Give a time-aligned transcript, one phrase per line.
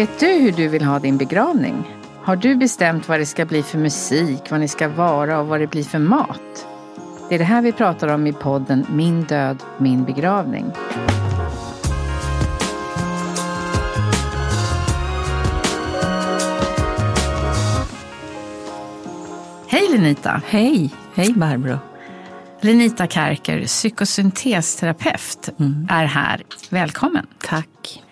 [0.00, 1.84] Vet du hur du vill ha din begravning?
[2.22, 5.60] Har du bestämt vad det ska bli för musik, vad ni ska vara och vad
[5.60, 6.66] det blir för mat?
[7.28, 10.72] Det är det här vi pratar om i podden Min död, min begravning.
[19.68, 20.42] Hej Lenita!
[20.46, 20.94] Hej!
[21.14, 21.78] Hej Barbro!
[22.60, 25.86] Lenita Kärker, psykosyntesterapeut, mm.
[25.90, 26.42] är här.
[26.70, 27.26] Välkommen!
[27.38, 28.02] Tack!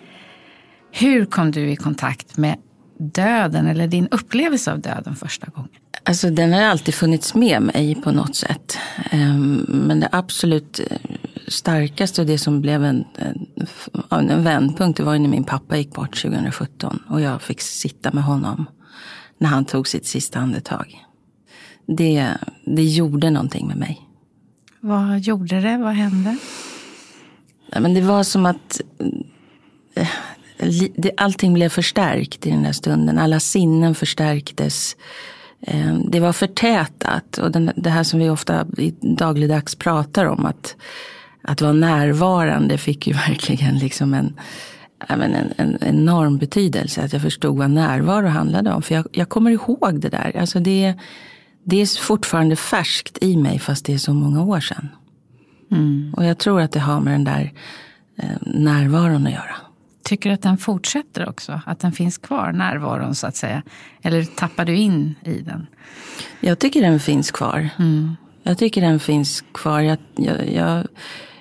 [0.91, 2.57] Hur kom du i kontakt med
[2.97, 5.69] döden eller din upplevelse av döden första gången?
[6.03, 8.77] Alltså den har alltid funnits med mig på något sätt.
[9.11, 10.97] Ehm, men det absolut eh,
[11.47, 15.93] starkaste och det som blev en, en, en vändpunkt det var när min pappa gick
[15.93, 18.65] bort 2017 och jag fick sitta med honom
[19.37, 21.05] när han tog sitt sista andetag.
[21.85, 22.33] Det,
[22.65, 24.01] det gjorde någonting med mig.
[24.79, 25.77] Vad gjorde det?
[25.77, 26.37] Vad hände?
[27.79, 28.81] men det var som att
[29.95, 30.07] eh,
[31.17, 33.19] allting blev förstärkt i den där stunden.
[33.19, 34.95] Alla sinnen förstärktes.
[35.61, 37.37] Eh, det var förtätat.
[37.37, 38.65] Och det här som vi ofta
[39.01, 40.45] dagligdags pratar om.
[40.45, 40.75] Att,
[41.41, 44.33] att vara närvarande fick ju verkligen liksom en,
[45.07, 47.01] en, en, enorm betydelse.
[47.01, 48.81] Att jag förstod vad närvaro handlade om.
[48.81, 50.37] För jag, jag kommer ihåg det där.
[50.39, 50.93] Alltså det,
[51.63, 54.89] det är fortfarande färskt i mig fast det är så många år sedan.
[55.71, 56.13] Mm.
[56.17, 57.53] Och jag tror att det har med den där
[58.17, 59.55] eh, närvaron att göra.
[60.03, 61.61] Tycker du att den fortsätter också?
[61.65, 63.63] Att den finns kvar, närvaron så att säga?
[64.01, 65.67] Eller tappar du in i den?
[66.39, 67.69] Jag tycker den finns kvar.
[67.79, 68.15] Mm.
[68.43, 69.79] Jag tycker den finns kvar.
[69.79, 70.87] Jag, jag, jag,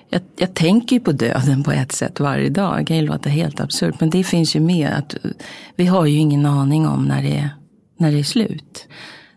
[0.08, 2.78] jag, jag tänker på döden på ett sätt varje dag.
[2.78, 4.00] Det kan låta helt absurt.
[4.00, 5.16] Men det finns ju med att
[5.76, 7.50] vi har ju ingen aning om när det,
[7.96, 8.88] när det är slut.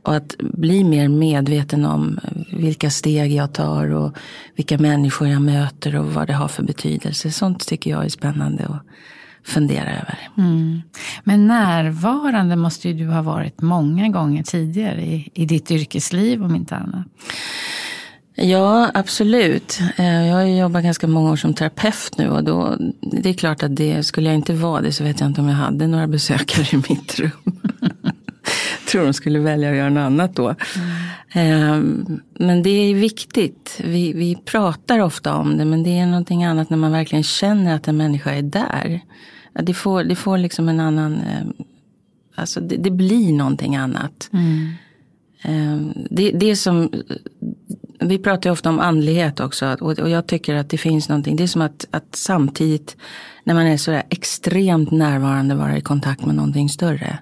[0.04, 2.20] Och att bli mer medveten om
[2.52, 4.18] vilka steg jag tar och
[4.56, 7.32] vilka människor jag möter och vad det har för betydelse.
[7.32, 8.82] Sånt tycker jag är spännande att
[9.44, 10.30] fundera över.
[10.38, 10.82] Mm.
[11.24, 16.56] Men närvarande måste ju du ha varit många gånger tidigare i, i ditt yrkesliv om
[16.56, 17.08] inte annat.
[18.36, 19.80] Ja, absolut.
[19.98, 23.64] Eh, jag har jobbat ganska många år som terapeut nu och då, det är klart
[23.64, 26.08] att det, skulle jag inte vara det så vet jag inte om jag hade några
[26.08, 27.32] besökare i mitt rum.
[28.92, 30.56] tror de skulle välja att göra något annat då.
[31.36, 32.22] Mm.
[32.40, 33.82] Men det är viktigt.
[33.84, 37.76] Vi, vi pratar ofta om det men det är någonting annat när man verkligen känner
[37.76, 39.02] att en människa är där.
[39.54, 41.66] Det får, det får liksom en annan, eh,
[42.36, 44.30] alltså det, det blir någonting annat.
[44.34, 44.74] Mm.
[46.10, 46.90] Det, det som,
[48.00, 51.36] vi pratar ju ofta om andlighet också och jag tycker att det finns någonting.
[51.36, 52.98] Det är som att, att samtidigt
[53.44, 57.20] när man är sådär extremt närvarande vara i kontakt med någonting större.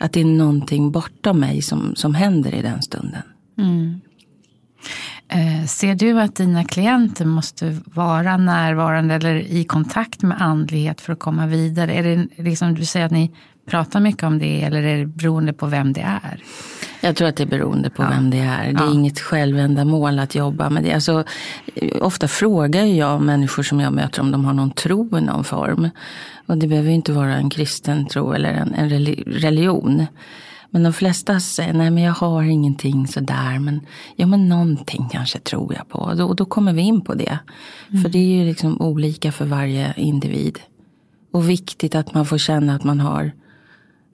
[0.00, 3.22] Att det är någonting bortom mig som, som händer i den stunden.
[3.58, 4.00] Mm.
[5.28, 11.12] Eh, ser du att dina klienter måste vara närvarande eller i kontakt med andlighet för
[11.12, 11.94] att komma vidare?
[11.94, 13.32] Är det liksom du säger att ni
[13.66, 16.42] pratar mycket om det eller är det beroende på vem det är?
[17.00, 18.08] Jag tror att det är beroende på ja.
[18.08, 18.72] vem det är.
[18.72, 18.92] Det är ja.
[18.92, 20.92] inget självändamål att jobba med det.
[20.92, 21.24] Alltså,
[22.00, 25.88] ofta frågar jag människor som jag möter om de har någon tro i någon form.
[26.46, 28.90] Och det behöver inte vara en kristen tro eller en, en
[29.26, 30.06] religion.
[30.70, 33.58] Men de flesta säger, nej men jag har ingenting sådär.
[33.58, 33.80] Men,
[34.16, 35.98] ja men någonting kanske tror jag på.
[35.98, 37.38] Och då, då kommer vi in på det.
[37.90, 38.02] Mm.
[38.02, 40.58] För det är ju liksom olika för varje individ.
[41.32, 43.32] Och viktigt att man får känna att man har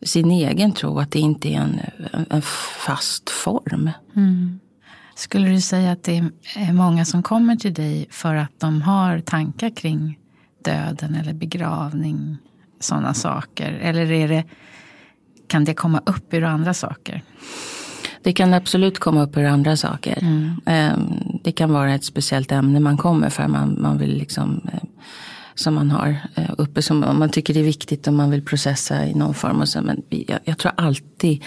[0.03, 0.99] sin egen tro.
[0.99, 1.81] Att det inte är en,
[2.31, 2.43] en
[2.87, 3.91] fast form.
[4.17, 4.61] Mm.
[5.15, 6.17] Skulle du säga att det
[6.56, 10.19] är många som kommer till dig för att de har tankar kring
[10.65, 12.37] döden eller begravning?
[12.81, 13.73] Sådana saker.
[13.73, 14.44] Eller är det
[15.49, 17.23] kan det komma upp ur andra saker?
[18.23, 20.19] Det kan absolut komma upp ur andra saker.
[20.23, 20.61] Mm.
[20.67, 21.12] Ehm,
[21.44, 23.49] det kan vara ett speciellt ämne man kommer för.
[23.49, 24.81] Man, man vill liksom, eh,
[25.56, 29.06] som man har eh, uppe, som man tycker det är viktigt och man vill processa
[29.06, 29.61] i någon form.
[29.61, 31.44] Och så, men jag, jag tror alltid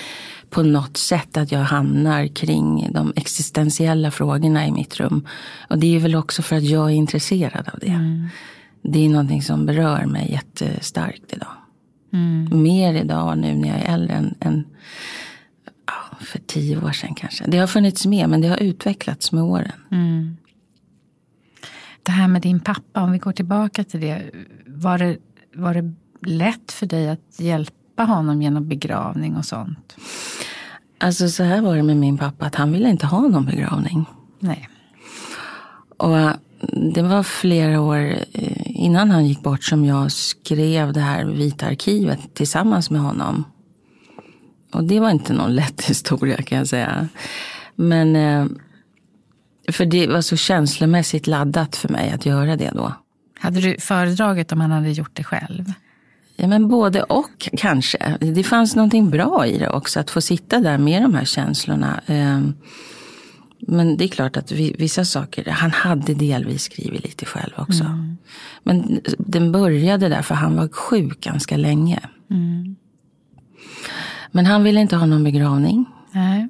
[0.49, 5.27] på något sätt att jag hamnar kring de existentiella frågorna i mitt rum.
[5.69, 7.87] Och det är väl också för att jag är intresserad av det.
[7.87, 8.27] Mm.
[8.81, 11.53] Det är någonting som berör mig jättestarkt idag.
[12.13, 12.61] Mm.
[12.63, 14.65] Mer idag nu när jag är äldre än, än
[16.19, 17.43] för tio år sedan kanske.
[17.47, 19.71] Det har funnits med men det har utvecklats med åren.
[19.91, 20.37] Mm.
[22.03, 24.31] Det här med din pappa, om vi går tillbaka till det.
[24.65, 25.17] Var det,
[25.55, 29.95] var det lätt för dig att hjälpa honom genom begravning och sånt?
[30.97, 34.05] Alltså så här var det med min pappa, att han ville inte ha någon begravning.
[34.39, 34.69] Nej.
[35.97, 36.33] Och eh,
[36.93, 37.97] det var flera år
[38.33, 43.43] eh, innan han gick bort som jag skrev det här vita arkivet tillsammans med honom.
[44.73, 47.07] Och det var inte någon lätt historia kan jag säga.
[47.75, 48.45] Men eh,
[49.71, 52.93] för det var så känslomässigt laddat för mig att göra det då.
[53.39, 55.73] Hade du föredragit om han hade gjort det själv?
[56.35, 58.17] Ja, men både och kanske.
[58.19, 62.01] Det fanns någonting bra i det också, att få sitta där med de här känslorna.
[62.05, 62.53] Ehm,
[63.59, 67.83] men det är klart att vissa saker, han hade delvis skrivit lite själv också.
[67.83, 68.17] Mm.
[68.63, 71.99] Men den började där för han var sjuk ganska länge.
[72.29, 72.75] Mm.
[74.31, 75.85] Men han ville inte ha någon begravning.
[76.11, 76.47] Nej.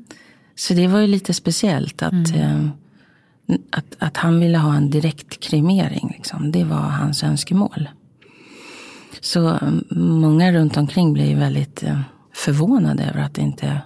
[0.55, 2.71] Så det var ju lite speciellt att, mm.
[3.71, 6.13] Att, att han ville ha en direkt kremering.
[6.17, 6.51] Liksom.
[6.51, 7.89] Det var hans önskemål.
[9.21, 9.83] Så mm,
[10.21, 12.01] många runt omkring blev väldigt eh,
[12.33, 13.81] förvånade över att det inte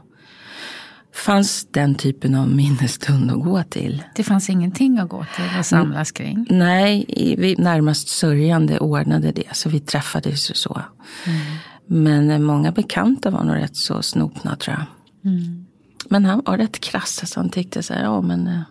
[1.16, 4.04] fanns den typen av minnesstund att gå till.
[4.16, 6.46] Det fanns ingenting att gå till och samlas kring?
[6.50, 7.06] Nej,
[7.38, 9.56] vi närmast sörjande ordnade det.
[9.56, 10.82] Så vi träffades och så.
[11.26, 11.40] Mm.
[11.88, 14.86] Men eh, många bekanta var nog rätt så snopna tror jag.
[15.32, 15.66] Mm.
[16.10, 17.32] Men han var rätt krass.
[17.32, 18.62] Så han tyckte så här, ja men eh,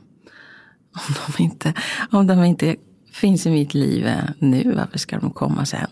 [0.93, 1.75] om de inte,
[2.11, 2.77] om de inte
[3.13, 5.87] finns i mitt liv nu, varför ska de komma sen?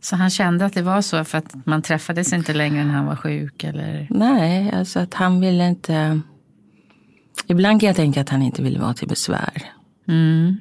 [0.00, 3.06] Så han kände att det var så för att man träffades inte längre när han
[3.06, 3.64] var sjuk?
[3.64, 4.06] Eller?
[4.10, 6.20] Nej, alltså att han ville inte...
[7.46, 9.62] Ibland kan jag tänka att han inte ville vara till besvär.
[10.08, 10.56] Mm.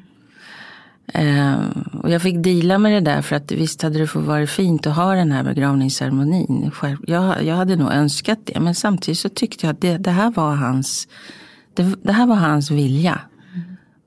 [1.20, 1.58] Uh,
[1.94, 4.88] och jag fick dela med det där för att visst hade det fått vara fint
[4.88, 6.72] att ha den här begravningsceremonin.
[7.08, 10.32] Jag, jag hade nog önskat det men samtidigt så tyckte jag att det, det här
[10.32, 11.08] var hans
[11.74, 13.22] det, det, här var hans vilja.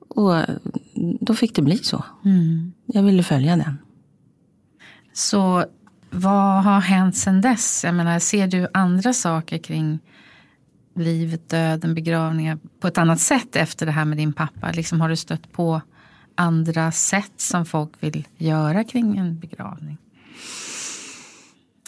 [0.07, 0.35] Och
[1.21, 2.03] då fick det bli så.
[2.25, 2.73] Mm.
[2.85, 3.77] Jag ville följa den.
[5.13, 5.65] Så
[6.09, 7.83] vad har hänt sedan dess?
[7.83, 9.99] Jag menar, ser du andra saker kring
[10.95, 14.71] livet, döden, begravningar på ett annat sätt efter det här med din pappa?
[14.71, 15.81] Liksom, har du stött på
[16.35, 19.97] andra sätt som folk vill göra kring en begravning?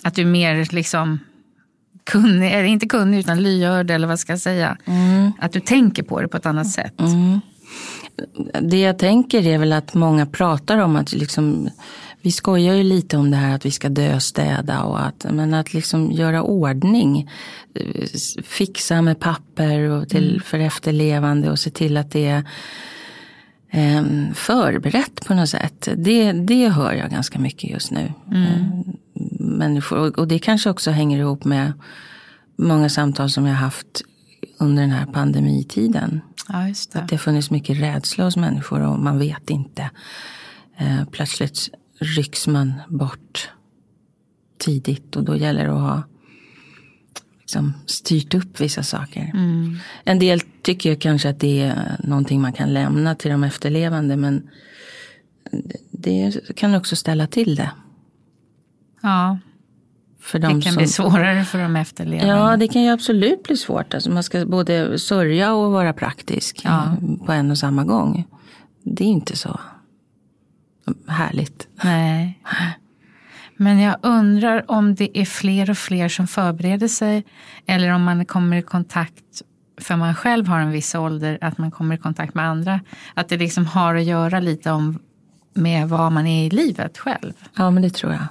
[0.03, 1.19] Att du mer liksom
[2.09, 4.77] kunnig, eller inte kunnig utan lyhörd eller vad ska jag säga?
[4.85, 5.31] Mm.
[5.39, 6.99] Att du tänker på det på ett annat sätt.
[6.99, 7.39] Mm.
[8.61, 11.69] Det jag tänker är väl att många pratar om att liksom
[12.21, 15.73] vi skojar ju lite om det här att vi ska döstäda och att, men att
[15.73, 17.29] liksom göra ordning.
[18.43, 20.41] Fixa med papper och till, mm.
[20.41, 22.43] för efterlevande och se till att det är
[23.69, 24.03] eh,
[24.33, 25.89] förberett på något sätt.
[25.95, 28.13] Det, det hör jag ganska mycket just nu.
[28.31, 28.83] Mm.
[29.57, 31.73] Människor, och det kanske också hänger ihop med
[32.55, 34.01] många samtal som jag haft
[34.59, 36.21] under den här pandemitiden.
[36.47, 36.99] Ja, just det.
[36.99, 39.89] Att det har funnits mycket rädsla hos människor och man vet inte.
[40.77, 41.69] Eh, plötsligt
[41.99, 43.49] rycks man bort
[44.57, 46.03] tidigt och då gäller det att ha
[47.39, 49.31] liksom, styrt upp vissa saker.
[49.33, 49.77] Mm.
[50.03, 54.17] En del tycker jag kanske att det är någonting man kan lämna till de efterlevande
[54.17, 54.49] men
[55.91, 57.71] det kan också ställa till det.
[59.01, 59.37] Ja,
[60.21, 62.33] för de det kan som, bli svårare för de efterlevande.
[62.33, 63.93] Ja, det kan ju absolut bli svårt.
[63.93, 66.95] Alltså man ska både sörja och vara praktisk ja.
[67.25, 68.27] på en och samma gång.
[68.83, 69.59] Det är inte så
[71.07, 71.67] härligt.
[71.83, 72.39] Nej.
[73.57, 77.25] Men jag undrar om det är fler och fler som förbereder sig.
[77.65, 79.41] Eller om man kommer i kontakt,
[79.81, 82.79] för man själv har en viss ålder, att man kommer i kontakt med andra.
[83.13, 84.99] Att det liksom har att göra lite om
[85.53, 87.33] med vad man är i livet själv.
[87.55, 88.27] Ja, men det tror jag.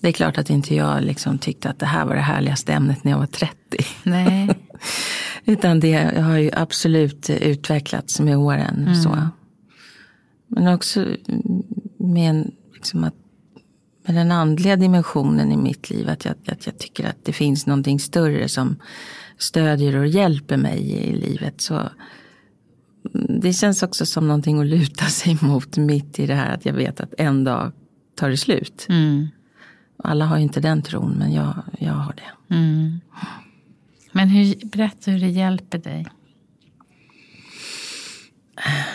[0.00, 3.04] Det är klart att inte jag liksom tyckte att det här var det härligaste ämnet
[3.04, 3.56] när jag var 30.
[4.02, 4.48] Nej.
[5.44, 8.82] Utan det har ju absolut utvecklats med åren.
[8.82, 8.94] Mm.
[8.94, 9.28] Så.
[10.48, 11.06] Men också
[11.98, 13.14] med, en, liksom att,
[14.06, 16.08] med den andliga dimensionen i mitt liv.
[16.08, 18.76] Att jag, att jag tycker att det finns någonting större som
[19.38, 21.60] stödjer och hjälper mig i livet.
[21.60, 21.90] Så
[23.40, 26.72] det känns också som någonting att luta sig mot mitt i det här att jag
[26.72, 27.72] vet att en dag
[28.16, 28.86] tar det slut.
[28.88, 29.28] Mm.
[30.04, 32.54] Alla har ju inte den tron men jag, jag har det.
[32.54, 33.00] Mm.
[34.12, 36.06] Men hur, berätta hur det hjälper dig.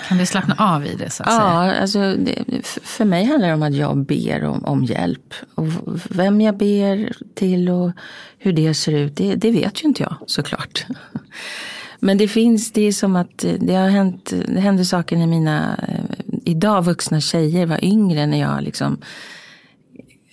[0.07, 1.09] Kan du slappna av i det?
[1.09, 1.81] Så att ja, säga?
[1.81, 5.33] Alltså, det, för mig handlar det om att jag ber om, om, hjälp.
[5.55, 5.67] Och
[6.09, 7.91] vem jag ber till och
[8.37, 10.85] hur det ser ut, det, det vet ju inte jag såklart.
[11.99, 15.77] Men det finns, det är som att det har hänt, det hände saker när mina
[15.87, 18.97] eh, idag vuxna tjejer var yngre när jag liksom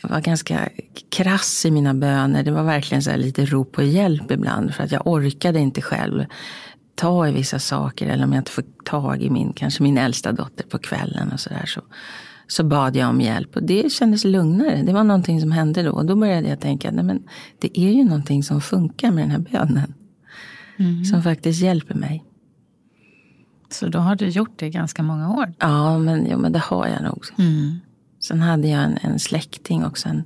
[0.09, 0.69] var ganska
[1.11, 2.43] krass i mina böner.
[2.43, 4.75] Det var verkligen så lite rop på hjälp ibland.
[4.75, 6.25] För att jag orkade inte själv
[6.95, 8.07] ta i vissa saker.
[8.07, 11.41] Eller om jag inte får tag i min, kanske min äldsta dotter på kvällen och
[11.41, 11.67] sådär.
[11.67, 11.81] Så,
[12.47, 13.57] så bad jag om hjälp.
[13.57, 14.83] Och det kändes lugnare.
[14.83, 15.93] Det var någonting som hände då.
[15.93, 17.23] Och då började jag tänka, nej men
[17.59, 19.95] det är ju någonting som funkar med den här bönen.
[20.79, 21.05] Mm.
[21.05, 22.25] Som faktiskt hjälper mig.
[23.71, 25.55] Så då har du gjort det i ganska många år?
[25.59, 27.25] Ja, men, ja, men det har jag nog.
[27.39, 27.81] Mm.
[28.21, 30.09] Sen hade jag en, en släkting också.
[30.09, 30.25] En,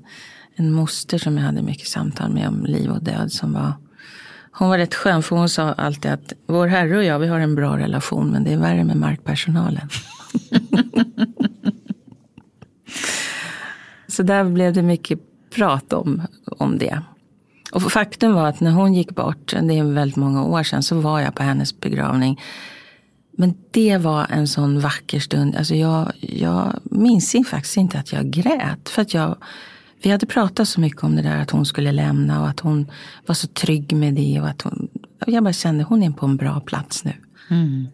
[0.57, 3.33] en moster som jag hade mycket samtal med om liv och död.
[3.33, 3.73] Som var,
[4.53, 7.41] hon var rätt skön för hon sa alltid att vår herre och jag vi har
[7.41, 9.89] en bra relation men det är värre med markpersonalen.
[14.09, 15.19] Så där blev det mycket
[15.55, 17.03] prat om, om det.
[17.73, 21.01] Och faktum var att när hon gick bort, det är väldigt många år sedan, så
[21.01, 22.41] var jag på hennes begravning.
[23.37, 25.57] Men det var en sån vacker stund.
[25.57, 28.89] Alltså jag, jag minns faktiskt inte att jag grät.
[28.89, 29.37] För att jag,
[30.03, 32.91] vi hade pratat så mycket om det där att hon skulle lämna och att hon
[33.27, 34.41] var så trygg med det.
[34.41, 34.89] Och att hon,
[35.27, 37.13] jag bara kände hon är på en bra plats nu.
[37.51, 37.87] Mm.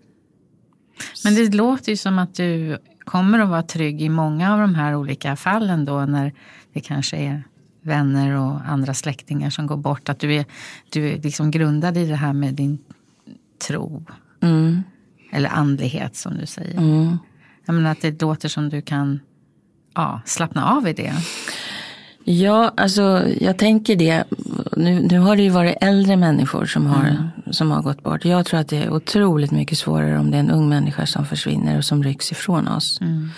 [1.25, 4.75] Men det låter ju som att du kommer att vara trygg i många av de
[4.75, 6.33] här olika fallen då när
[6.73, 7.43] det kanske är
[7.83, 10.09] vänner och andra släktingar som går bort.
[10.09, 10.45] Att du är,
[10.91, 12.79] du är liksom grundad i det här med din
[13.69, 14.05] tro.
[14.41, 14.83] Mm.
[15.31, 16.79] Eller andlighet som du säger.
[16.79, 17.19] Mm.
[17.67, 19.21] Jag menar att det låter som du kan
[19.95, 21.13] ja, slappna av i det.
[22.25, 24.25] Ja, alltså jag tänker det.
[24.77, 27.29] Nu, nu har det ju varit äldre människor som har, mm.
[27.51, 28.25] som har gått bort.
[28.25, 31.27] Jag tror att det är otroligt mycket svårare om det är en ung människa som
[31.27, 33.01] försvinner och som rycks ifrån oss.
[33.01, 33.31] Mm.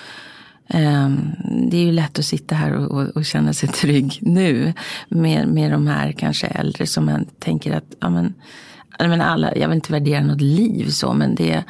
[0.74, 1.32] Um,
[1.70, 4.72] det är ju lätt att sitta här och, och, och, känna sig trygg nu
[5.08, 8.34] med, med de här kanske äldre som man tänker att ja, men,
[8.98, 11.64] jag, menar alla, jag vill inte värdera något liv så men det,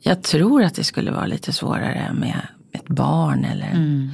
[0.00, 2.40] jag tror att det skulle vara lite svårare med
[2.72, 4.10] ett barn eller mm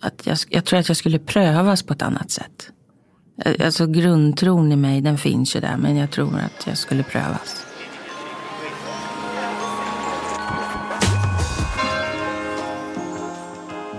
[0.00, 2.70] att jag, jag, tror att jag skulle prövas på ett annat sätt.
[3.44, 7.02] Eh, alltså grundtron i mig den finns ju där men jag tror att jag skulle
[7.02, 7.66] prövas.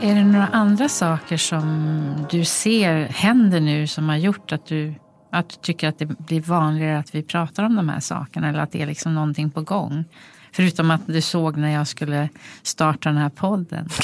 [0.01, 4.93] Är det några andra saker som du ser händer nu som har gjort att du,
[5.31, 8.59] att du tycker att det blir vanligare att vi pratar om de här sakerna eller
[8.59, 10.05] att det är liksom någonting på gång?
[10.51, 12.29] Förutom att du såg när jag skulle
[12.63, 13.89] starta den här podden.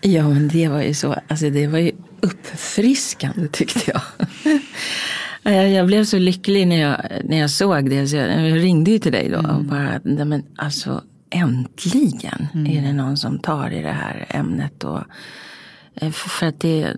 [0.00, 1.16] Ja, men det var ju så.
[1.28, 4.00] Alltså det var ju uppfriskande tyckte jag.
[5.72, 8.08] Jag blev så lycklig när jag, när jag såg det.
[8.08, 9.38] Så jag, jag ringde ju till dig då.
[9.38, 9.50] Mm.
[9.50, 12.66] Och bara, men alltså äntligen mm.
[12.66, 14.84] är det någon som tar i det här ämnet.
[14.84, 15.00] Och,
[15.94, 16.94] eh, för att det, eh,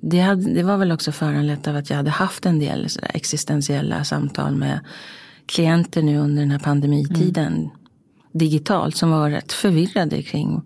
[0.00, 4.04] det, hade, det var väl också föranlett av att jag hade haft en del existentiella
[4.04, 4.80] samtal med
[5.46, 7.54] klienter nu under den här pandemitiden.
[7.54, 7.70] Mm.
[8.32, 10.62] Digitalt som var rätt förvirrade kring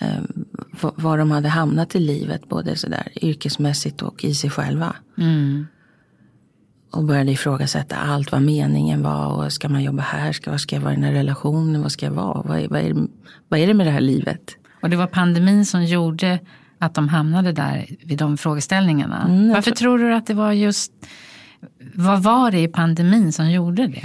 [0.00, 0.18] eh,
[0.80, 2.48] var de hade hamnat i livet.
[2.48, 4.96] Både sådär yrkesmässigt och i sig själva.
[5.18, 5.66] Mm.
[6.90, 9.26] Och började ifrågasätta allt vad meningen var.
[9.26, 10.32] Och ska man jobba här?
[10.32, 11.82] Ska, vad ska jag vara i den här relationen?
[11.82, 12.42] Vad ska jag vara?
[12.42, 12.94] Vad är, vad, är,
[13.48, 14.56] vad är det med det här livet?
[14.82, 16.38] Och det var pandemin som gjorde
[16.86, 19.24] att de hamnade där vid de frågeställningarna.
[19.28, 19.98] Mm, Varför tror...
[19.98, 20.92] tror du att det var just
[21.94, 24.04] vad var det i pandemin som gjorde det?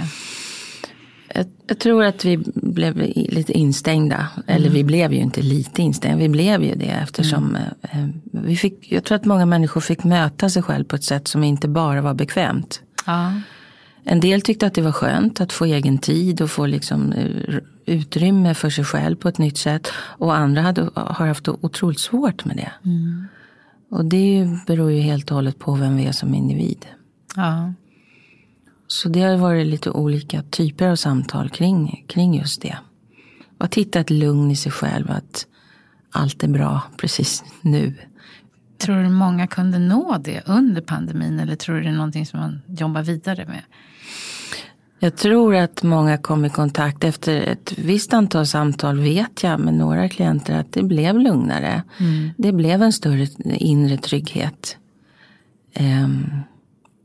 [1.34, 4.28] Jag, jag, tror att vi blev lite instängda.
[4.34, 4.44] Mm.
[4.46, 7.64] Eller vi blev ju inte lite instängda, vi blev ju det eftersom mm.
[7.82, 11.28] eh, vi fick, jag tror att många människor fick möta sig själv på ett sätt
[11.28, 12.80] som inte bara var bekvämt.
[13.06, 13.32] Ja.
[14.04, 17.56] En del tyckte att det var skönt att få egen tid och få liksom eh,
[17.86, 19.88] utrymme för sig själv på ett nytt sätt.
[19.94, 22.72] Och andra hade, har haft otroligt svårt med det.
[22.84, 23.26] Mm.
[23.90, 26.86] Och det beror ju helt och hållet på vem vi är som individ.
[27.36, 27.72] Ja.
[28.86, 32.76] Så det har varit lite olika typer av samtal kring, kring just det.
[33.58, 35.46] Och att hitta ett lugn i sig själv, att
[36.10, 37.94] allt är bra precis nu.
[38.78, 42.40] Tror du många kunde nå det under pandemin eller tror du det är någonting som
[42.40, 43.62] man jobbar vidare med?
[45.02, 49.74] Jag tror att många kom i kontakt efter ett visst antal samtal vet jag med
[49.74, 51.82] några klienter att det blev lugnare.
[52.00, 52.30] Mm.
[52.36, 54.76] Det blev en större inre trygghet.
[55.80, 56.40] Um,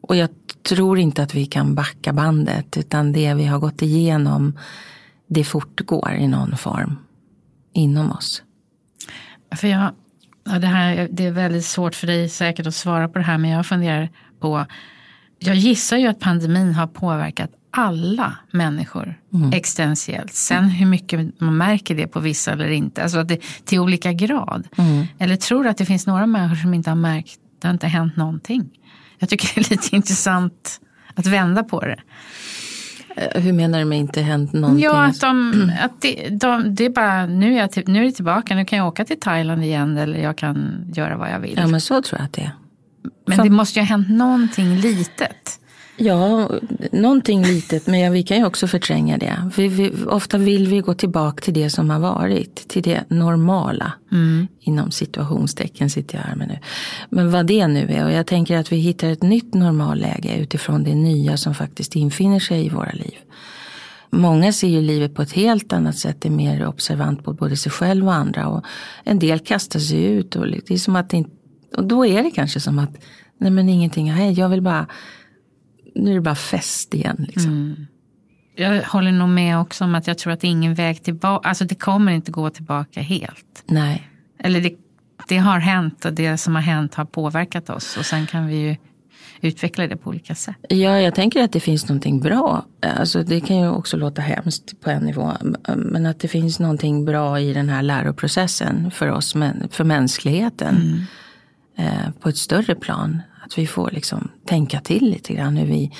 [0.01, 0.29] och jag
[0.69, 4.59] tror inte att vi kan backa bandet utan det vi har gått igenom
[5.27, 6.95] det fortgår i någon form
[7.73, 8.43] inom oss.
[9.55, 9.91] För jag,
[10.43, 13.37] ja, det, här, det är väldigt svårt för dig säkert att svara på det här
[13.37, 14.65] men jag funderar på
[15.39, 19.53] jag gissar ju att pandemin har påverkat alla människor mm.
[19.53, 20.33] existentiellt.
[20.33, 23.03] Sen hur mycket man märker det på vissa eller inte.
[23.03, 24.67] Alltså det, till olika grad.
[24.77, 25.05] Mm.
[25.19, 27.87] Eller tror du att det finns några människor som inte har märkt, det har inte
[27.87, 28.69] hänt någonting.
[29.19, 30.81] Jag tycker det är lite intressant
[31.15, 31.99] att vända på det.
[33.15, 34.83] Eh, Hur menar du med inte hänt någonting?
[34.83, 38.11] Ja, att, de, att det, de, det är bara, nu är, jag, nu är det
[38.11, 41.57] tillbaka, nu kan jag åka till Thailand igen eller jag kan göra vad jag vill.
[41.57, 42.51] Ja men så tror jag att det är.
[43.25, 45.59] men det måste ju ha hänt någonting litet.
[45.99, 46.49] Ja,
[46.91, 49.51] någonting litet, men vi kan ju också förtränga det.
[49.57, 53.93] Vi, vi, ofta vill vi gå tillbaka till det som har varit, till det normala.
[54.59, 56.59] Inom situationstecken sitter jag här med nu.
[57.09, 60.83] Men vad det nu är, och jag tänker att vi hittar ett nytt normalläge utifrån
[60.83, 63.17] det nya som faktiskt infinner sig i våra liv.
[64.09, 67.71] Många ser ju livet på ett helt annat sätt, är mer observant på både sig
[67.71, 68.47] själv och andra.
[68.47, 68.65] Och
[69.03, 71.31] en del kastar sig ut och det är som att det inte,
[71.77, 72.97] och då är det kanske som att
[73.37, 74.87] nej men ingenting har hänt, jag vill bara
[75.97, 77.25] nu är det bara fest igen.
[77.27, 77.87] Liksom.
[78.55, 81.49] Jag håller nog med också om att jag tror att det är ingen väg tillbaka.
[81.49, 83.63] Alltså det kommer inte gå tillbaka helt.
[83.65, 84.07] Nej.
[84.39, 84.73] Eller det,
[85.27, 87.97] det har hänt och det som har hänt har påverkat oss.
[87.97, 88.75] Och sen kan vi ju
[89.41, 90.55] utveckla det på olika sätt.
[90.69, 92.65] Ja, jag tänker att det finns någonting bra.
[92.81, 95.33] Alltså, det kan ju också låta hemskt på en nivå.
[95.75, 99.33] Men att det finns någonting bra i den här läroprocessen för oss,
[99.71, 101.05] för mänskligheten.
[101.77, 103.21] Eh, på ett större plan.
[103.47, 105.57] Att vi får liksom tänka till lite grann.
[105.57, 105.91] Hur vi,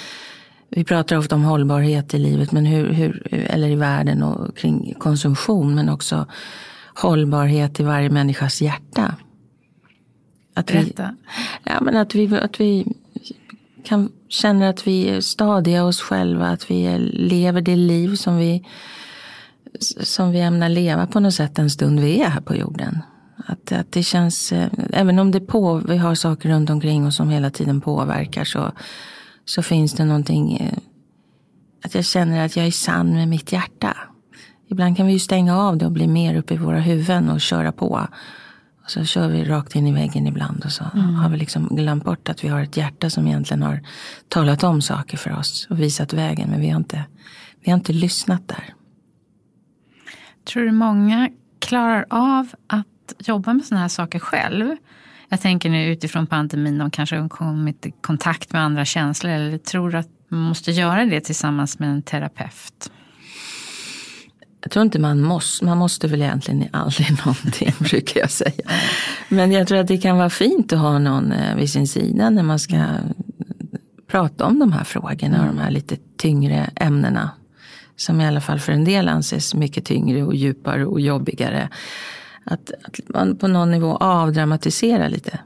[0.70, 4.94] vi pratar ofta om hållbarhet i livet, men hur, hur, eller i världen och kring
[5.00, 5.76] konsumtion.
[5.76, 6.26] Men också
[6.96, 9.16] hållbarhet i varje människas hjärta.
[10.54, 11.16] Att vi, Berätta.
[11.64, 12.86] Ja, men att vi, att vi
[13.84, 16.48] kan känna att vi är stadiga oss själva.
[16.48, 18.66] Att vi lever det liv som vi,
[20.04, 23.00] som vi ämnar leva på något sätt en stund vi är här på jorden.
[23.50, 27.16] Att, att det känns, eh, även om det på, vi har saker runt omkring oss
[27.16, 28.72] som hela tiden påverkar så,
[29.46, 30.78] så finns det någonting, eh,
[31.84, 33.98] att jag känner att jag är sann med mitt hjärta.
[34.70, 37.42] Ibland kan vi ju stänga av det och bli mer uppe i våra huvuden och
[37.42, 38.08] köra på.
[38.84, 42.04] Och så kör vi rakt in i väggen ibland och så har vi liksom glömt
[42.04, 43.82] bort att vi har ett hjärta som egentligen har
[44.28, 46.50] talat om saker för oss och visat vägen.
[46.50, 47.04] Men vi har inte,
[47.64, 48.74] vi har inte lyssnat där.
[50.46, 52.88] Tror du många klarar av att
[53.20, 54.76] jobba med sådana här saker själv?
[55.30, 59.32] Jag tänker nu utifrån pandemin, de kanske har kommit i kontakt med andra känslor.
[59.32, 62.92] Eller tror du att man måste göra det tillsammans med en terapeut?
[64.62, 68.70] Jag tror inte man måste, man måste väl egentligen aldrig någonting brukar jag säga.
[69.30, 72.30] Men jag tror att det kan vara fint att ha någon eh, vid sin sida
[72.30, 72.86] när man ska
[74.08, 77.32] prata om de här frågorna och de här lite tyngre ämnena.
[77.96, 81.70] Som i alla fall för en del anses mycket tyngre och djupare och jobbigare.
[82.50, 85.40] Att, att man på någon nivå avdramatiserar lite.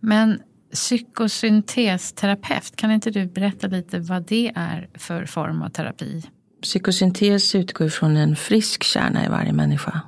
[0.00, 0.42] Men
[0.72, 6.22] psykosyntesterapeut, kan inte du berätta lite vad det är för form av terapi?
[6.62, 10.00] Psykosyntes utgår från en frisk kärna i varje människa.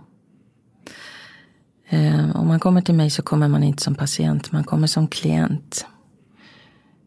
[1.89, 5.09] Eh, om man kommer till mig så kommer man inte som patient, man kommer som
[5.09, 5.87] klient.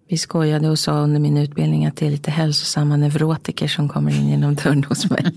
[0.09, 4.11] Vi skojade och sa under min utbildning att det är lite hälsosamma neurotiker som kommer
[4.11, 5.25] in genom dörren hos mig.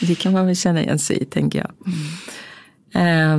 [0.00, 1.70] det kan man väl känna igen sig i, tänker jag.
[3.02, 3.38] Eh,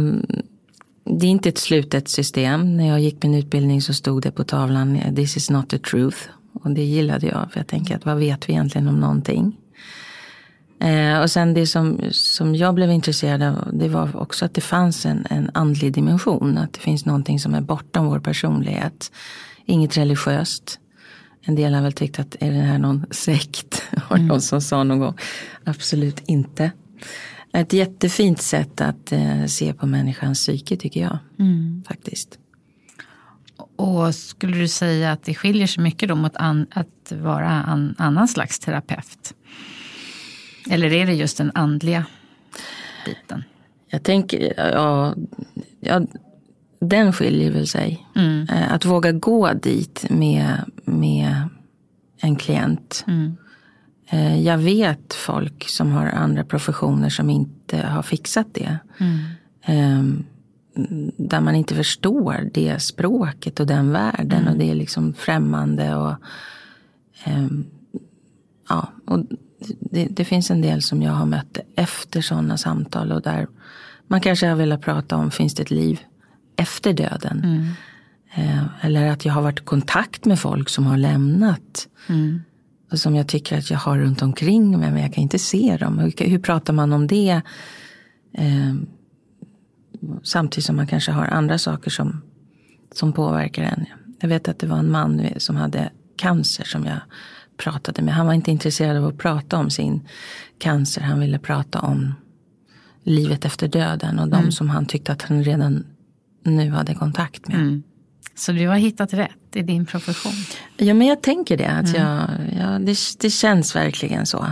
[1.06, 2.78] det är inte ett slutet system.
[2.78, 6.18] När jag gick min utbildning så stod det på tavlan This is not the truth.
[6.54, 7.52] Och det gillade jag.
[7.52, 9.58] För jag tänker att vad vet vi egentligen om någonting?
[10.80, 13.70] Eh, och sen det som, som jag blev intresserad av.
[13.74, 16.58] Det var också att det fanns en, en andlig dimension.
[16.58, 19.12] Att det finns någonting som är bortom vår personlighet.
[19.66, 20.80] Inget religiöst.
[21.48, 23.84] En del har väl tyckt att är det här någon sekt?
[24.10, 25.18] Var det någon som sa någon gång.
[25.64, 26.72] Absolut inte.
[27.54, 31.18] Ett jättefint sätt att eh, se på människans psyke tycker jag.
[31.88, 32.40] Faktiskt.
[33.76, 37.96] Och skulle du säga att det skiljer sig mycket då mot an, att vara en
[37.98, 39.34] annan slags terapeut?
[40.70, 42.06] Eller är det just den andliga
[43.06, 43.44] biten?
[43.90, 45.16] Jag tänker, ja,
[45.80, 46.02] ja
[46.90, 48.08] den skiljer väl sig.
[48.50, 51.36] Eh, Att våga gå dit med, med
[52.22, 53.06] en klient.
[54.10, 58.78] Eh, Jag vet folk som har andra professioner som inte har fixat det.
[59.66, 60.04] Eh,
[61.18, 64.48] Där man inte förstår det språket och den världen.
[64.48, 65.96] Och det är liksom främmande.
[65.96, 66.16] Och,
[67.24, 67.66] ehm,
[68.70, 69.20] ja, och
[69.80, 73.12] det, det finns en del som jag har mött efter sådana samtal.
[73.12, 73.48] Och där
[74.08, 76.00] man kanske har velat prata om, finns det ett liv
[76.56, 77.40] efter döden?
[78.36, 81.88] Eh, eller att jag har varit i kontakt med folk som har lämnat.
[82.92, 85.78] Och som jag tycker att jag har runt omkring mig, men jag kan inte se
[85.78, 86.00] dem.
[86.00, 87.42] Hur, hur pratar man om det?
[88.34, 88.76] Eh,
[90.24, 92.22] samtidigt som man kanske har andra saker som,
[92.92, 93.86] som påverkar en.
[94.20, 97.00] Jag vet att det var en man som hade cancer som jag
[97.58, 98.14] pratade med.
[98.14, 100.08] Han var inte intresserad av att prata om sin
[100.58, 101.02] cancer.
[101.02, 102.14] Han ville prata om
[103.04, 105.86] livet efter döden och de som han tyckte att han redan
[106.46, 107.82] nu hade kontakt med.
[108.36, 110.34] Så du har hittat rätt i din profession?
[110.78, 111.68] Ja, men jag tänker det.
[111.70, 112.30] Att jag,
[112.60, 114.46] ja, det, det känns verkligen så.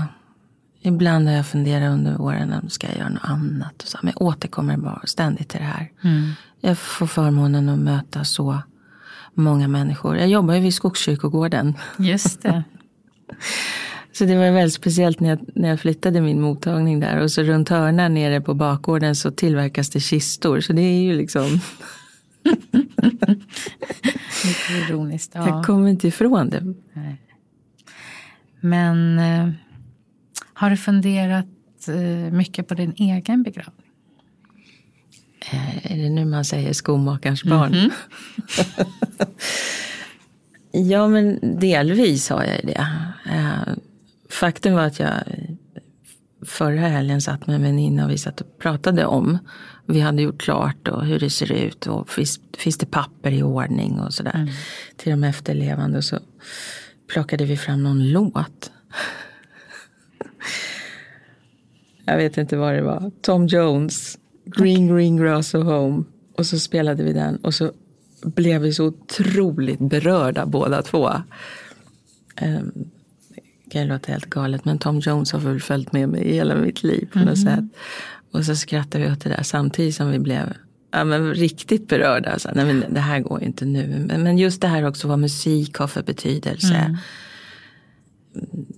[0.81, 3.81] Ibland har jag funderat under åren om ska jag göra något annat.
[3.81, 5.91] Och så, men jag återkommer bara ständigt till det här.
[6.03, 6.31] Mm.
[6.61, 8.61] Jag får förmånen att möta så
[9.33, 10.17] många människor.
[10.17, 11.77] Jag jobbar ju vid Skogskyrkogården.
[11.97, 12.63] Just det.
[14.13, 17.17] Så det var väldigt speciellt när jag, när jag flyttade min mottagning där.
[17.17, 20.61] Och så runt hörnan nere på bakgården så tillverkas det kistor.
[20.61, 21.43] Så det är ju liksom...
[24.45, 25.31] Lite ironiskt.
[25.35, 25.47] Ja.
[25.47, 26.73] Jag kommer inte ifrån det.
[26.93, 27.21] Nej.
[28.59, 29.49] Men eh,
[30.53, 31.47] har du funderat
[31.87, 33.85] eh, mycket på din egen begravning?
[35.51, 37.91] Eh, Är det nu man säger skomakarens barn?
[40.71, 42.87] ja, men delvis har jag det.
[44.33, 45.23] Faktum var att jag
[46.45, 49.37] förra helgen satt med en väninna och vi satt och pratade om
[49.85, 53.43] vi hade gjort klart och hur det ser ut och finns, finns det papper i
[53.43, 54.49] ordning och sådär Mm.
[54.97, 55.97] till de efterlevande.
[55.97, 56.19] Och så
[57.13, 58.71] plockade vi fram någon låt.
[62.05, 63.11] Jag vet inte vad det var.
[63.21, 66.03] Tom Jones, Green Green Grass of Home.
[66.37, 67.71] Och så spelade vi den och så
[68.21, 71.09] blev vi så otroligt berörda båda två.
[72.41, 72.91] Um,
[73.81, 76.83] det låta helt galet men Tom Jones har väl följt med mig i hela mitt
[76.83, 77.63] liv på något sätt.
[78.31, 80.53] Och så skrattade vi åt det där samtidigt som vi blev
[80.93, 82.39] ja, men riktigt berörda.
[82.39, 84.05] Så, nej, men det här går inte nu.
[84.07, 86.97] Men, men just det här också vad musik har för betydelse.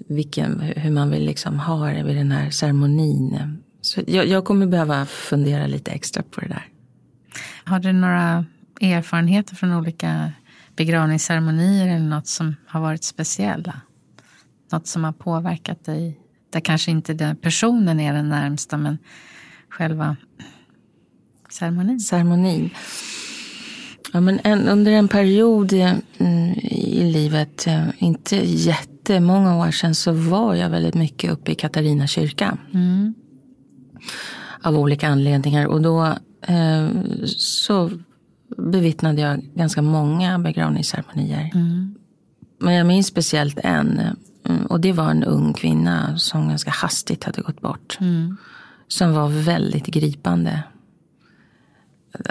[0.07, 3.57] Vilken, hur man vill liksom ha det vid den här ceremonin.
[3.81, 6.65] Så jag, jag kommer behöva fundera lite extra på det där.
[7.63, 8.45] Har du några
[8.81, 10.31] erfarenheter från olika
[10.75, 13.81] begravningsceremonier eller något som har varit speciella?
[14.71, 16.19] Något som har påverkat dig?
[16.49, 18.97] Där kanske inte den personen är den närmsta men
[19.69, 20.17] själva
[21.49, 21.99] ceremonin.
[21.99, 22.69] Ceremonin.
[24.13, 29.95] Ja, men en, under en period eh, mm, i livet, eh, inte jättemånga år sedan,
[29.95, 32.57] så var jag väldigt mycket uppe i Katarina kyrka.
[32.73, 33.13] Mm.
[34.61, 35.67] Av olika anledningar.
[35.67, 36.05] Och då
[36.41, 36.87] eh,
[37.37, 37.91] så
[38.57, 41.51] bevittnade jag ganska många begravningsceremonier.
[41.53, 41.95] Mm.
[42.59, 44.01] Men jag minns speciellt en.
[44.45, 47.97] Mm, Och det var en ung kvinna som ganska hastigt hade gått bort.
[48.01, 48.37] Mm.
[48.87, 50.63] Som var väldigt gripande.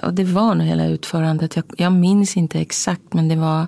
[0.02, 1.56] Och det var nog hela utförandet.
[1.56, 3.66] Jag, jag minns inte exakt men det var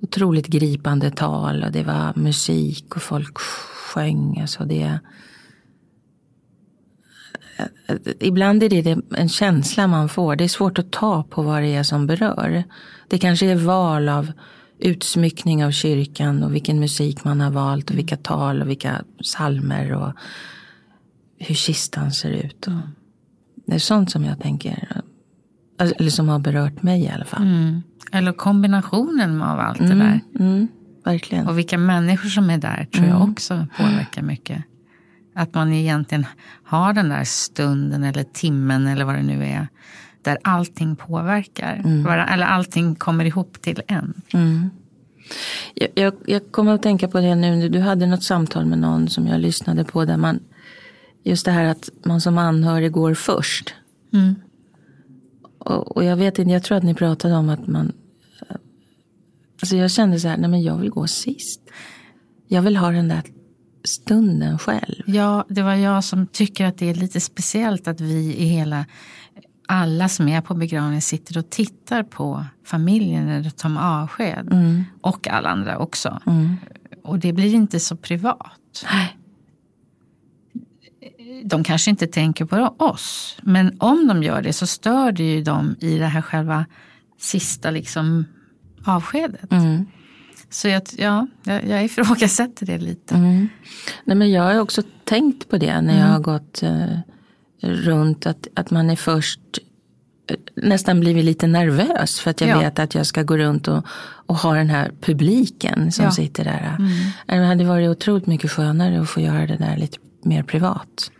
[0.00, 1.64] otroligt gripande tal.
[1.64, 4.40] Och det var musik och folk sjöng.
[4.40, 4.98] Alltså det,
[8.20, 10.36] Ibland är det en känsla man får.
[10.36, 12.64] Det är svårt att ta på vad det är som berör.
[13.08, 14.32] Det kanske är val av
[14.82, 19.92] utsmyckning av kyrkan och vilken musik man har valt och vilka tal och vilka salmer
[19.92, 20.12] och
[21.38, 22.66] hur kistan ser ut.
[22.66, 22.72] Och
[23.66, 25.02] det är sånt som jag tänker,
[25.78, 27.42] eller som har berört mig i alla fall.
[27.42, 27.82] Mm.
[28.12, 30.20] Eller kombinationen av allt det där.
[30.38, 30.68] Mm,
[31.04, 31.46] verkligen.
[31.46, 34.64] Och vilka människor som är där tror jag också påverkar mycket.
[35.34, 36.26] Att man egentligen
[36.64, 39.68] har den där stunden eller timmen eller vad det nu är.
[40.22, 42.02] Där allting påverkar.
[42.04, 44.14] Bara- Eller allting kommer ihop till en.
[45.74, 47.68] Jag, jag, jag kommer att tänka på det nu.
[47.68, 50.04] Du hade något samtal med någon som jag lyssnade på.
[50.04, 50.40] Där man,
[51.24, 53.74] just det här att man som anhörig går först.
[54.12, 54.34] Mm.
[55.58, 57.92] Och, och jag vet inte, jag tror att ni pratade om att man...
[59.62, 61.60] Alltså jag kände så här, nej men jag vill gå sist.
[62.48, 63.22] Jag vill ha den där
[63.84, 65.02] stunden själv.
[65.06, 68.86] Ja, det var jag som tycker att det är lite speciellt att vi i hela
[69.72, 74.48] alla som är på begravningen sitter och tittar på familjen när de tar avsked.
[75.00, 76.20] Och alla andra också.
[77.04, 78.84] Och det blir inte så privat.
[78.92, 79.18] Nej.
[81.44, 83.36] De kanske inte tänker på oss.
[83.42, 86.66] Men om de gör det så stör det ju dem i det här själva
[87.18, 88.24] sista liksom
[88.84, 89.52] avskedet.
[89.52, 89.86] Mm.
[90.50, 93.18] Så jag, ja, jag, jag ifrågasätter det lite.
[94.04, 96.98] Nej, men jag har också tänkt på det när jag har gått eh,
[97.62, 98.26] runt.
[98.26, 99.40] Att, att man är först
[100.30, 102.20] eh, nästan blivit lite nervös.
[102.20, 102.58] För att jag Ja.
[102.58, 103.86] vet att jag ska gå runt och,
[104.26, 106.10] och ha den här publiken som Ja.
[106.10, 106.76] sitter där.
[107.26, 111.10] Det hade varit otroligt mycket skönare att få göra det där lite mer privat.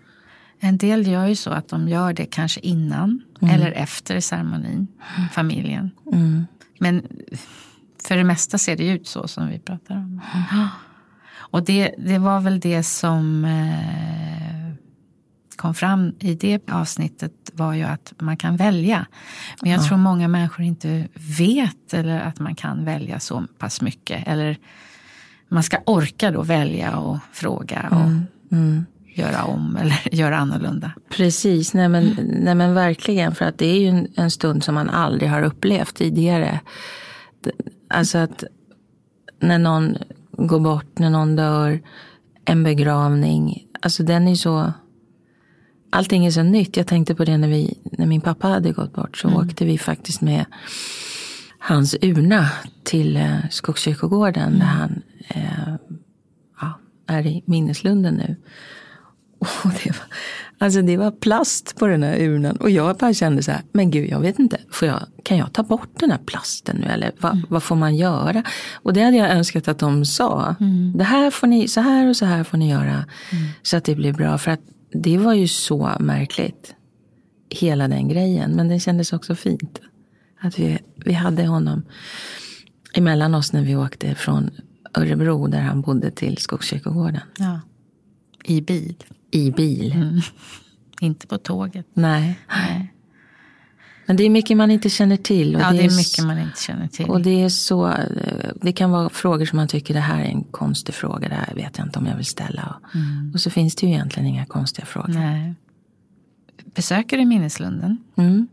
[0.60, 4.86] En del gör ju så att de gör det kanske innan eller efter ceremonin,
[5.32, 5.90] familjen.
[6.78, 7.02] Men
[8.06, 10.20] för det mesta ser det ut så som vi pratar om.
[11.34, 14.61] Och det, det var väl det som eh,
[15.62, 19.06] kom fram i det avsnittet var ju att man kan välja.
[19.62, 24.28] Men jag tror många människor inte vet eller att man kan välja så pass mycket.
[24.28, 24.58] Eller
[25.48, 27.88] man ska orka då välja och fråga.
[27.90, 28.56] Och,
[29.14, 30.92] göra om eller göra annorlunda.
[31.10, 33.34] Precis, nej men, nej men verkligen.
[33.34, 36.60] För att det är ju en, en stund som man aldrig har upplevt tidigare.
[37.88, 38.44] Alltså att
[39.40, 39.96] när någon
[40.32, 41.80] går bort, när någon dör,
[42.44, 43.66] en begravning.
[43.80, 44.72] Alltså den är så...
[45.94, 46.76] Allting är så nytt.
[46.76, 49.18] Jag tänkte på det när, vi, när min pappa hade gått bort.
[49.18, 49.40] Så mm.
[49.40, 50.44] åkte vi faktiskt med
[51.58, 52.48] hans urna
[52.84, 54.48] till eh, Skogskyrkogården.
[54.48, 54.58] Mm.
[54.58, 55.74] Där han eh,
[56.60, 58.36] ja, är i minneslunden nu.
[59.38, 60.06] Och det, var,
[60.58, 62.56] alltså det var plast på den här urnan.
[62.56, 65.52] Och jag bara kände så här, men gud jag vet inte, får jag, kan jag
[65.52, 66.86] ta bort den här plasten nu?
[66.86, 67.46] Eller vad, mm.
[67.48, 68.42] vad får man göra?
[68.74, 70.56] Och det hade jag önskat att de sa.
[70.60, 70.92] Mm.
[70.96, 72.92] Det här får ni, så här och så här får ni göra.
[72.92, 73.48] Mm.
[73.62, 74.38] Så att det blir bra.
[74.38, 74.60] För att
[74.92, 76.74] det var ju så märkligt.
[77.50, 78.50] Hela den grejen.
[78.50, 79.80] Men det kändes också fint.
[80.40, 81.82] Att vi, vi hade honom
[82.94, 84.50] emellan oss när vi åkte från
[84.94, 87.20] Örebro där han bodde till Skogskyrkogården.
[87.38, 87.60] Ja.
[88.44, 89.04] I bil.
[89.30, 89.92] I bil.
[89.92, 90.20] Mm.
[91.00, 91.86] Inte på tåget.
[91.94, 92.38] Nej.
[92.48, 92.94] Nej.
[94.06, 95.52] Men det är mycket man inte känner till.
[95.52, 97.10] ja, det är mycket man inte känner till.
[97.10, 97.94] Och det är så,
[98.60, 101.54] det kan vara frågor som man tycker det här är en konstig fråga, det här
[101.54, 102.80] vet jag inte om jag vill ställa.
[102.94, 103.30] Mm.
[103.34, 105.08] Och så finns det ju egentligen inga konstiga frågor.
[105.08, 105.54] Nej.
[106.64, 107.98] Besöker du minneslunden?
[108.16, 108.48] Mm.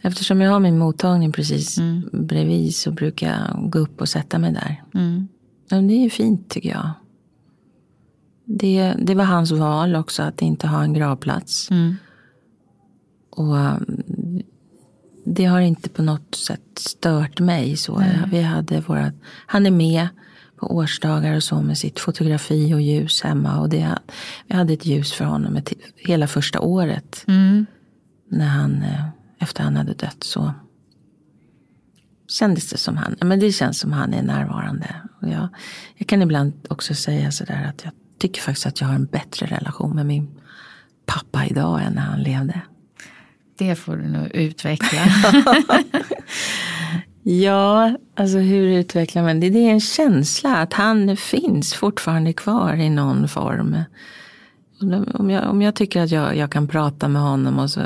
[0.00, 2.08] Eftersom jag har min mottagning precis mm.
[2.12, 4.82] bredvid så brukar jag gå upp och sätta mig där.
[4.94, 5.28] Mm.
[5.68, 6.90] det är ju fint tycker jag.
[8.44, 11.70] Det, det var hans val också att inte ha en gravplats.
[11.70, 11.94] Mm.
[13.30, 14.02] Och um,
[15.26, 17.76] det har inte på något sätt stört mig.
[17.76, 19.12] Så vi hade våra,
[19.46, 20.08] han är med
[20.56, 23.60] på årsdagar och så med sitt fotografi och ljus hemma.
[23.60, 23.98] Och det,
[24.46, 25.60] vi hade ett ljus för honom
[25.96, 27.24] hela första året.
[27.28, 27.66] Mm.
[28.30, 29.04] När han, eh,
[29.38, 30.54] efter han hade dött så
[32.28, 34.96] kändes det som han, men det känns som han är närvarande.
[35.22, 35.48] Och jag,
[35.96, 39.46] jag kan ibland också säga sådär att jag tycker faktiskt att jag har en bättre
[39.46, 40.40] relation med min
[41.06, 42.60] pappa idag än när han levde.
[43.56, 44.98] Det får du nog utveckla.
[47.22, 49.50] ja, alltså hur utvecklar man det?
[49.50, 53.76] Det är en känsla att han finns fortfarande kvar i någon form.
[55.14, 57.80] Om jag, om jag tycker att jag, jag kan prata med honom och så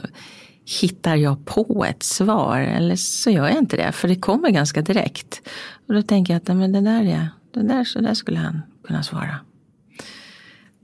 [0.81, 2.61] hittar jag på ett svar.
[2.61, 5.43] Eller så gör jag inte det, för det kommer ganska direkt.
[5.89, 8.63] Och då tänker jag att men det där är, det där, så där skulle han
[8.85, 9.37] kunna svara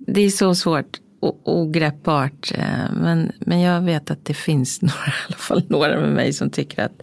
[0.06, 2.52] det är så svårt ogreppbart.
[2.54, 6.32] Eh, men, men jag vet att det finns några, i alla fall några med mig
[6.32, 7.02] som tycker att,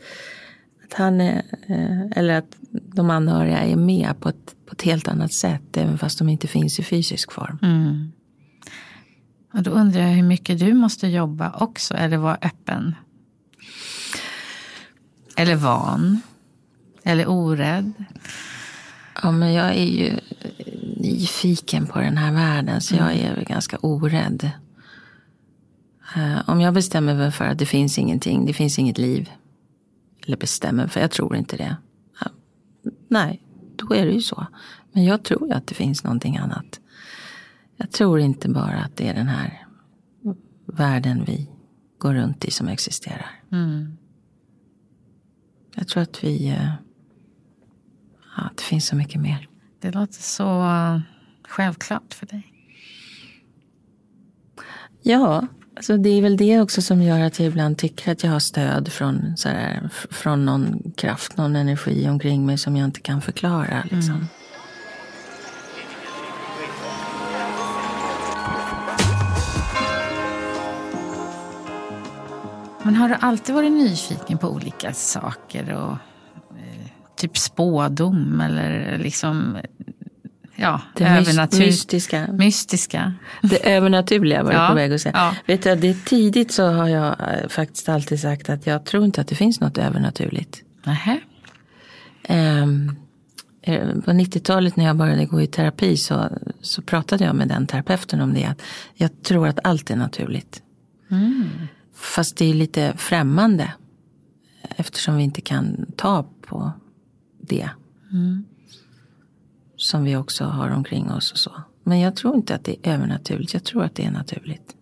[0.85, 5.07] att han är, eh, eller att de anhöriga är med på ett, på ett helt
[5.07, 5.77] annat sätt.
[5.77, 7.59] Även fast de inte finns i fysisk form.
[7.61, 8.11] Mm.
[9.53, 12.95] Och då undrar jag hur mycket du måste jobba också, eller vara öppen.
[15.37, 16.21] Eller van.
[17.03, 17.93] Eller orädd.
[19.23, 20.19] Ja, men jag är ju
[20.97, 23.39] nyfiken på den här världen så jag mm.
[23.39, 24.51] är ganska orädd.
[26.17, 29.29] Uh, om jag bestämmer mig för att det finns ingenting, det finns inget liv.
[30.25, 31.75] Eller bestämmer för jag tror inte det.
[33.07, 33.43] Nej,
[33.75, 34.47] då är det ju så.
[34.91, 36.79] Men jag tror att det finns någonting annat.
[37.77, 39.67] Jag tror inte bara att det är den här
[40.65, 41.49] världen vi
[41.97, 43.31] går runt i som existerar.
[43.51, 43.97] Mm.
[45.75, 46.73] Jag tror att vi uh,
[48.37, 49.47] Ja, det finns så mycket mer.
[49.79, 50.99] Det låter så uh,
[51.47, 52.53] självklart för dig.
[55.01, 58.31] Ja, alltså det är väl det också som gör att jag ibland tycker att jag
[58.31, 63.01] har stöd från, så här, från någon kraft, någon energi omkring mig som jag inte
[63.01, 63.83] kan förklara.
[63.83, 64.15] Liksom.
[64.15, 64.27] Mm.
[72.85, 75.97] Men har du alltid varit nyfiken på olika saker och
[77.23, 79.57] typ spådom eller liksom
[80.55, 82.27] ja, det övernatur- mystiska.
[82.27, 83.13] mystiska.
[83.41, 85.13] Det övernaturliga var jag ja, på väg att säga.
[85.15, 85.35] Ja.
[85.45, 89.05] Vet du, det är tidigt så har jag eh, faktiskt alltid sagt att jag tror
[89.05, 90.61] inte att det finns något övernaturligt.
[90.83, 91.19] Nähä.
[92.29, 92.95] Um,
[94.05, 96.29] på 90-talet när jag började gå i terapi så,
[96.61, 98.45] så pratade jag med den terapeuten om det.
[98.45, 98.61] Att
[98.93, 100.61] jag tror att allt är naturligt.
[101.11, 101.49] Mm.
[101.95, 103.73] Fast det är lite främmande.
[104.77, 106.71] Eftersom vi inte kan ta på
[107.47, 107.69] det.
[108.11, 108.45] Mm.
[109.75, 111.51] Som vi också har omkring oss och så.
[111.83, 113.53] Men jag tror inte att det är övernaturligt.
[113.53, 114.75] Jag tror att det är naturligt.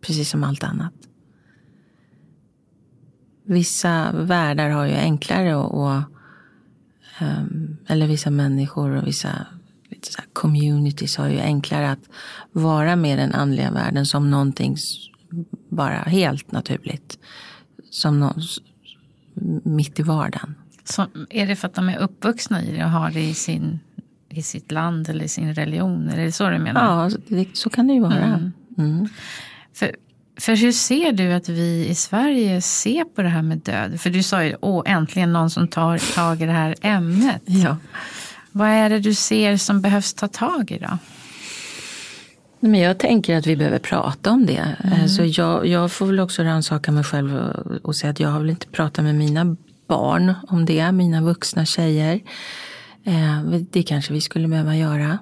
[0.00, 0.92] Precis som allt annat.
[3.44, 6.02] Vissa världar har ju enklare och, och
[7.20, 9.46] um, eller vissa människor och vissa
[10.02, 12.08] så communities har ju enklare att
[12.52, 14.76] vara med den andliga världen som någonting
[15.68, 17.18] bara helt naturligt.
[17.90, 18.40] Som någon,
[19.64, 20.54] mitt i vardagen.
[20.84, 23.80] Så är det för att de är uppvuxna i det och har det i sin,
[24.28, 26.08] i sitt land eller i sin religion?
[26.08, 27.10] Är det så du menar?
[27.10, 28.24] Ja, det, så kan det ju vara.
[28.24, 28.52] Mm.
[28.78, 29.08] Mm.
[29.74, 29.96] För,
[30.40, 34.00] för hur ser du att vi i Sverige ser på det här med död?
[34.00, 37.42] För du sa ju, åh, äntligen någon som tar tag i det här ämnet.
[37.44, 37.76] Ja.
[38.52, 40.98] Vad är det du ser som behövs ta tag i då?
[42.60, 44.76] Men jag tänker att vi behöver prata om det.
[44.84, 45.08] Mm.
[45.08, 48.40] Så jag, jag får väl också rannsaka mig själv och, och säga att jag har
[48.40, 52.20] väl inte pratat med mina barn om det, mina vuxna tjejer.
[53.04, 55.18] Eh, det kanske vi skulle behöva göra.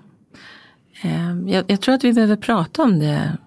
[1.03, 3.39] Eh, jag, jag, tror att vi behöver prata om det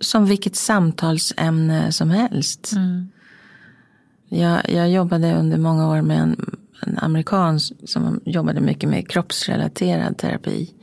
[0.00, 2.72] som vilket samtalsämne som helst.
[2.76, 3.08] Mm.
[4.28, 10.18] Jag, jag jobbade under många år med en, en amerikan som jobbade mycket med kroppsrelaterad
[10.18, 10.74] terapi.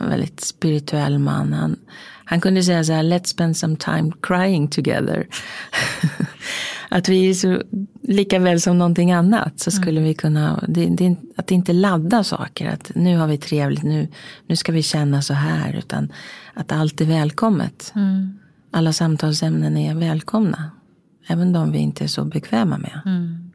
[0.00, 1.52] En väldigt spirituell man.
[1.52, 1.76] Han,
[2.24, 5.26] han kunde säga så här, let's spend some time crying together.
[6.88, 7.62] att vi är så,
[8.02, 10.04] lika väl som någonting annat så skulle mm.
[10.04, 12.68] vi kunna, det, det, att inte ladda saker.
[12.68, 14.08] Att nu har vi trevligt, nu,
[14.46, 15.74] nu ska vi känna så här.
[15.74, 16.12] Utan
[16.54, 17.92] att allt är välkommet.
[17.94, 18.38] Mm.
[18.70, 20.70] Alla samtalsämnen är välkomna.
[21.28, 23.00] Även de vi inte är så bekväma med.
[23.06, 23.50] Mm.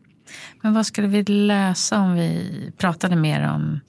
[0.62, 3.80] Men vad skulle vi lösa om vi pratade mer om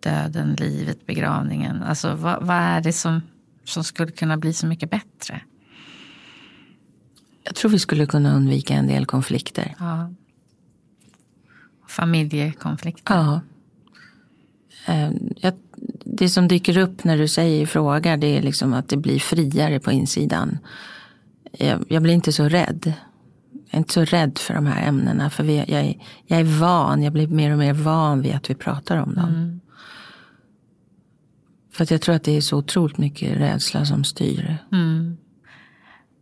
[0.00, 1.82] döden, livet, begravningen?
[1.82, 3.20] Alltså vad, vad är det som,
[3.64, 5.40] som skulle kunna bli så mycket bättre?
[7.46, 9.74] Jag tror vi skulle kunna undvika en del konflikter.
[9.78, 10.10] Ja.
[11.88, 13.14] Familjekonflikter.
[13.14, 13.40] Ja.
[14.86, 15.10] Eh,
[16.04, 19.80] det som dyker upp när du säger frågar det är liksom att det blir friare
[19.80, 20.58] på insidan.
[21.52, 22.92] Jag, jag blir inte så rädd.
[23.52, 25.30] Jag är inte så rädd för de här ämnena.
[25.30, 28.50] För vi, jag, är, jag är van, jag blir mer och mer van vid att
[28.50, 29.28] vi pratar om dem.
[29.28, 29.60] Mm.
[31.72, 34.58] För att jag tror att det är så otroligt mycket rädsla som styr.
[34.72, 35.16] Mm.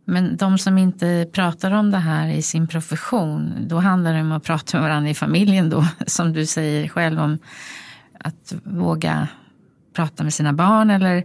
[0.05, 4.31] Men de som inte pratar om det här i sin profession, då handlar det om
[4.31, 7.37] att prata med varandra i familjen då, som du säger själv om
[8.19, 9.27] att våga
[9.95, 11.23] prata med sina barn eller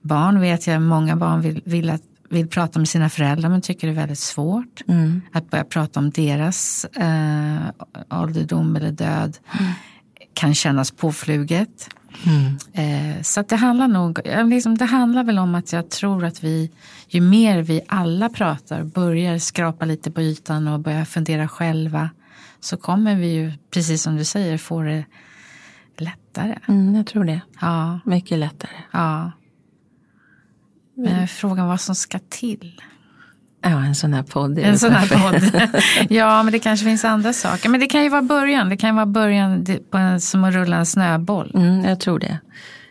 [0.00, 3.86] barn vet jag, många barn vill, vill, att, vill prata med sina föräldrar men tycker
[3.86, 4.82] det är väldigt svårt.
[4.88, 5.20] Mm.
[5.32, 7.58] Att börja prata om deras eh,
[8.10, 9.72] ålderdom eller död mm.
[10.34, 11.88] kan kännas påfluget.
[12.26, 12.56] Mm.
[12.72, 16.70] Eh, så det handlar nog, liksom, det handlar väl om att jag tror att vi,
[17.08, 22.10] ju mer vi alla pratar, börjar skrapa lite på ytan och börjar fundera själva,
[22.60, 25.04] så kommer vi ju, precis som du säger, få det
[25.98, 26.58] lättare.
[26.68, 27.40] Mm, jag tror det.
[27.60, 28.00] Ja.
[28.04, 28.70] Mycket lättare.
[28.90, 29.32] Ja.
[30.94, 32.80] Men frågan vad som ska till.
[33.70, 34.58] Ja, en sån här podd.
[34.58, 35.70] En sån här podd.
[36.10, 37.68] ja, men det kanske finns andra saker.
[37.68, 38.68] Men det kan ju vara början.
[38.68, 41.52] Det kan ju vara början på en, som att rulla en snöboll.
[41.54, 42.38] Mm, jag tror det.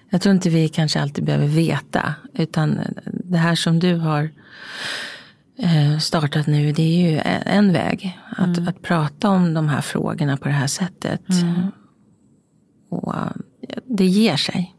[0.10, 2.14] Jag tror inte vi kanske alltid behöver veta.
[2.34, 4.30] Utan det här som du har
[5.60, 8.20] eh, startat nu, det är ju en väg.
[8.30, 8.68] Att, mm.
[8.68, 11.30] att prata om de här frågorna på det här sättet.
[11.30, 11.72] Mm.
[12.90, 13.14] Och
[13.88, 14.75] det ger sig.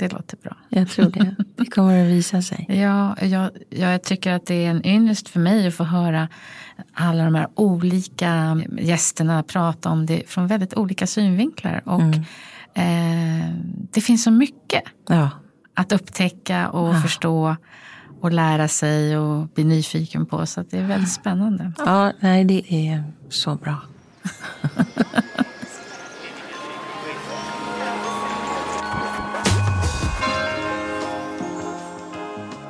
[0.00, 0.56] Det låter bra.
[0.68, 1.34] Jag tror det.
[1.56, 2.66] Det kommer att visa sig.
[2.80, 6.28] Ja, jag, jag tycker att det är en ynnest för mig att få höra
[6.94, 11.82] alla de här olika gästerna prata om det från väldigt olika synvinklar.
[11.84, 13.42] Och mm.
[13.42, 13.54] eh,
[13.92, 15.30] det finns så mycket ja.
[15.74, 17.00] att upptäcka och ja.
[17.00, 17.56] förstå
[18.20, 20.46] och lära sig och bli nyfiken på.
[20.46, 21.72] Så det är väldigt spännande.
[21.78, 23.76] Ja, nej, det är så bra.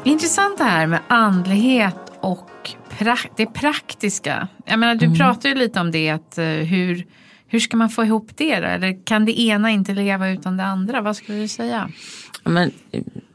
[0.04, 2.50] Intressant det här med andlighet och
[2.98, 4.48] pra- det praktiska.
[4.64, 5.18] Jag menar, du mm.
[5.18, 7.06] pratar ju lite om det, att, uh, hur,
[7.46, 8.60] hur ska man få ihop det?
[8.60, 8.66] Då?
[8.66, 11.00] Eller kan det ena inte leva utan det andra?
[11.00, 11.90] Vad skulle du säga?
[12.44, 12.70] Men,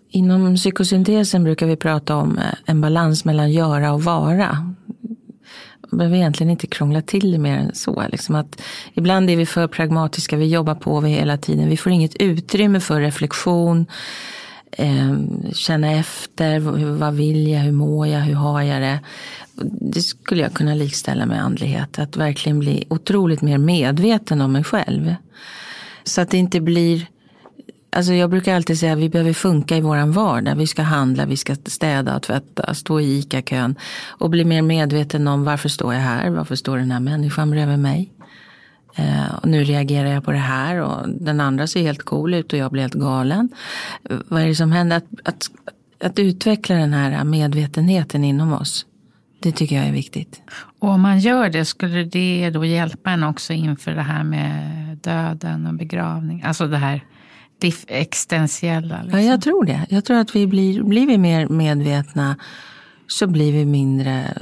[0.10, 4.74] inom psykosyntesen brukar vi prata om eh, en balans mellan göra och vara.
[5.90, 8.04] Man behöver egentligen inte krångla till det mer än så.
[8.12, 8.62] Liksom att
[8.94, 11.70] ibland är vi för pragmatiska, vi jobbar på vi hela tiden.
[11.70, 13.86] Vi får inget utrymme för reflektion
[14.78, 15.16] eh,
[15.54, 16.60] känna efter,
[16.98, 19.00] vad vill jag, hur mår jag, hur har jag det?
[19.82, 24.64] Det skulle jag kunna likställa med andlighet, att verkligen bli otroligt mer medveten om mig
[24.64, 25.16] själv.
[26.04, 27.08] Så att det inte blir
[27.96, 30.56] Alltså jag brukar alltid säga att vi behöver funka i våran vardag.
[30.56, 33.76] Vi ska handla, vi ska städa och tvätta, stå i ICA-kön.
[34.08, 36.30] Och bli mer medveten om varför står jag här?
[36.30, 38.12] Varför står den här människan bredvid mig?
[38.96, 42.54] Eh, och nu reagerar jag på det här och den andra ser helt cool ut
[42.54, 43.50] och jag blir helt galen.
[44.28, 44.98] Vad är det som händer?
[44.98, 45.50] Att, att,
[46.04, 48.86] att utveckla den här medvetenheten inom oss.
[49.40, 50.42] Det tycker jag är viktigt.
[50.80, 54.98] Och om man gör det, skulle det då hjälpa en också inför det här med
[54.98, 56.44] döden och begravning?
[56.44, 57.04] Alltså det här
[57.88, 59.02] existentiella?
[59.02, 59.22] Liksom.
[59.22, 59.86] Ja, jag tror det.
[59.90, 62.36] Jag tror att vi blir, blir vi mer medvetna
[63.08, 64.34] så blir vi mindre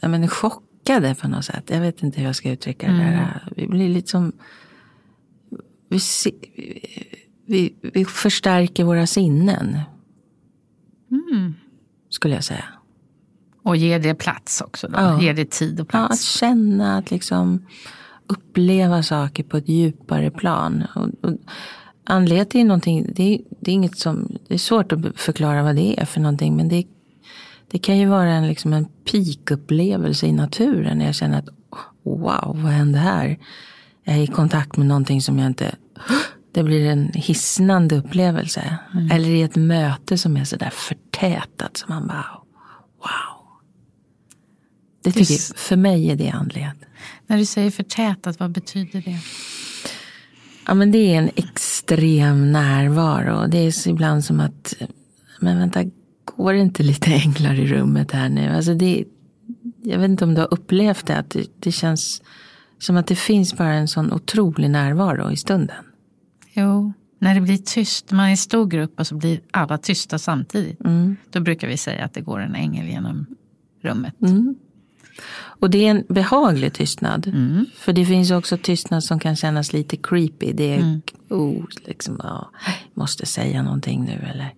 [0.00, 1.64] jag menar, chock chockade på något sätt.
[1.66, 3.00] Jag vet inte hur jag ska uttrycka mm.
[3.00, 3.48] det där.
[3.56, 4.32] Vi blir liksom
[5.88, 5.98] vi,
[7.46, 9.78] vi, vi förstärker våra sinnen.
[12.10, 12.64] Skulle jag säga.
[13.62, 14.98] Och ger det plats också då?
[14.98, 15.22] Ja.
[15.22, 16.22] Ger det tid och Ja, att plats?
[16.22, 17.66] känna, att liksom
[18.26, 20.84] uppleva saker på ett djupare plan.
[20.94, 21.38] Och, och
[22.04, 25.76] andlighet är någonting, det är, det är inget som, det är svårt att förklara vad
[25.76, 26.56] det är för någonting.
[26.56, 26.84] Men det,
[27.70, 30.98] det kan ju vara en, liksom en peak-upplevelse i naturen.
[30.98, 31.48] När jag känner att
[32.02, 33.38] wow, vad hände här?
[34.04, 35.74] Jag är i kontakt med någonting som jag inte,
[36.52, 38.78] det blir en hisnande upplevelse.
[39.12, 41.76] Eller i ett möte som är sådär förtätat.
[41.76, 42.26] Som man bara,
[42.98, 43.46] wow.
[45.04, 46.76] Det tycker, Just- för mig är det andlighet.
[47.26, 49.18] När du säger förtätat, vad betyder det?
[50.66, 53.46] Ja, men det är en extrem närvaro.
[53.46, 54.74] Det är ibland som att,
[55.40, 55.84] men vänta,
[56.26, 58.48] går det inte lite änglar i rummet här nu?
[58.48, 59.04] Alltså det,
[59.82, 62.22] jag vet inte om du har upplevt det, att det, det känns
[62.78, 65.84] som att det finns bara en sån otrolig närvaro i stunden.
[66.52, 70.18] Jo, när det blir tyst, man är i stor grupp och så blir alla tysta
[70.18, 70.80] samtidigt.
[71.30, 73.26] Då brukar vi säga att det går en ängel genom
[73.82, 74.14] rummet.
[75.36, 77.32] Och det är en behaglig tystnad.
[77.76, 80.52] För det finns också tystnad som kan kännas lite creepy.
[80.52, 82.50] Det är, oh, liksom, ja,
[82.94, 84.54] måste säga någonting nu eller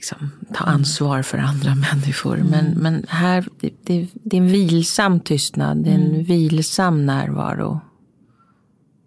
[0.00, 2.36] liksom, ta ansvar för andra människor.
[2.36, 5.84] Men, men här, det, det, det är en vilsam tystnad.
[5.84, 7.80] Det är en vilsam närvaro.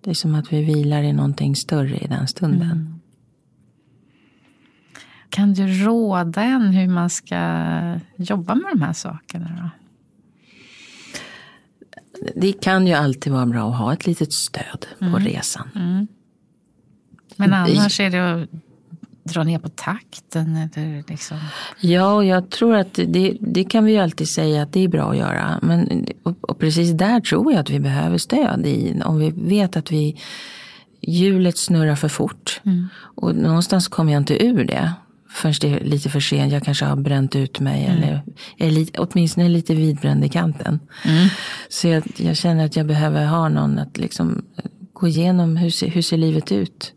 [0.04, 3.00] Det är som att vi vilar i någonting större i den stunden.
[5.30, 7.38] Kan du råda en hur man ska
[8.16, 9.52] jobba med de här sakerna?
[9.62, 9.70] Då?
[12.36, 16.08] Det kan ju alltid vara bra att ha ett litet stöd på resan.
[17.36, 18.50] Men annars är det att
[19.24, 21.38] dra ner på takten eller liksom...
[21.80, 24.88] Ja, och jag tror att det, det kan vi ju alltid säga att det är
[24.88, 25.60] bra att göra.
[25.62, 28.66] Men, och, och precis där tror jag att vi behöver stöd.
[28.66, 30.20] I, om vi vet att vi
[31.02, 32.62] hjulet snurrar för fort.
[32.96, 34.94] Och någonstans kommer jag inte ur det.
[35.30, 37.86] Förrän det är lite för sent, jag kanske har bränt ut mig.
[37.86, 38.22] Eller
[38.58, 40.80] är lite, åtminstone lite vidbränd i kanten.
[41.70, 44.46] Så jag, jag känner att jag behöver ha någon att liksom
[44.94, 46.94] gå igenom hur, ser- hur ser livet ut.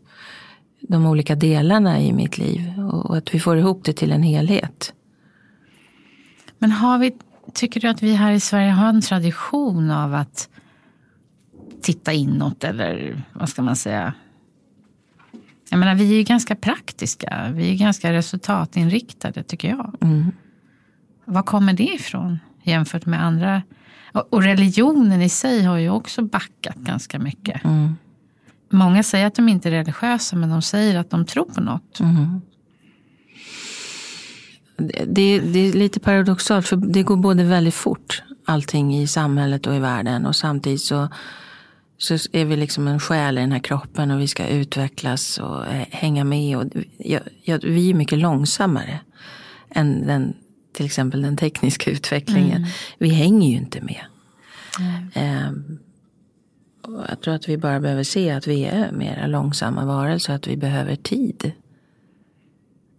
[0.79, 2.79] De olika delarna i mitt liv.
[2.79, 4.93] Och, att vi får ihop det till en helhet.
[6.59, 7.15] Men har vi,
[7.53, 10.49] tycker du att vi här i Sverige har en tradition av att
[11.81, 14.13] titta inåt eller vad ska man säga?
[15.69, 17.51] Jag menar, vi är ju ganska praktiska.
[17.53, 19.95] Vi är ganska resultatinriktade tycker jag.
[21.25, 23.61] Var kommer det ifrån jämfört med andra?
[24.29, 27.61] Och religionen i sig har ju också backat ganska mycket.
[28.69, 31.99] Många säger att de inte är religiösa men de säger att de tror på något.
[34.77, 39.67] Det, det, det är lite paradoxalt för det går både väldigt fort allting i samhället
[39.67, 41.09] och i världen och samtidigt så,
[41.97, 45.67] så är vi liksom en själ i den här kroppen och vi ska utvecklas och
[45.67, 46.57] eh, hänga med.
[46.57, 46.65] Och,
[46.97, 48.99] ja, ja, vi är mycket långsammare
[49.69, 50.33] än den,
[50.73, 52.65] till exempel den tekniska utvecklingen.
[52.97, 54.03] Vi hänger ju inte med.
[55.13, 55.86] Ehm, och
[57.09, 60.57] jag tror att vi bara behöver se att vi är mera långsamma varelser, att vi
[60.57, 61.51] behöver tid.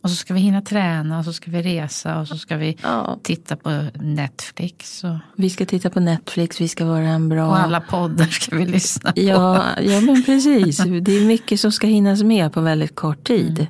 [0.02, 2.76] Och så ska vi hinna träna och så ska vi resa och så ska vi
[2.82, 3.18] Ja.
[3.22, 5.04] titta på Netflix.
[5.04, 7.48] Och, Vi ska titta på Netflix, vi ska vara en bra...
[7.48, 9.20] och alla poddar ska vi lyssna på.
[9.20, 10.76] Ja, ja men precis.
[10.76, 13.66] Det är mycket som ska hinnas med på väldigt kort tid.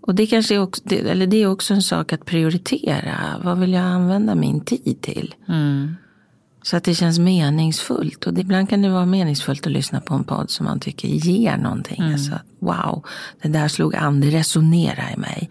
[0.00, 3.16] Och det kanske är också, eller det är också en sak att prioritera.
[3.42, 5.34] Vad vill jag använda min tid till?
[5.48, 5.96] Mm.
[6.68, 8.26] Så att det känns meningsfullt.
[8.26, 11.56] Och ibland kan det vara meningsfullt att lyssna på en podd som man tycker ger
[11.56, 12.02] någonting.
[12.02, 13.04] Alltså, att, wow,
[13.42, 15.48] det där slog an, det resonerar i mig.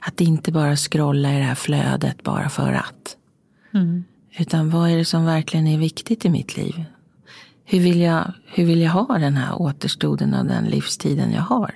[0.00, 3.16] Att inte bara scrolla i det här flödet bara för att.
[4.38, 6.84] Utan vad är det som verkligen är viktigt i mitt liv?
[7.64, 11.74] Hur vill jag, hur vill jag ha den här återstoden av den livstiden jag har?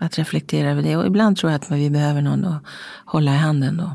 [0.00, 0.96] Att reflektera över det.
[0.96, 2.62] Och ibland tror jag att vi behöver någon att
[3.04, 3.90] hålla i handen då.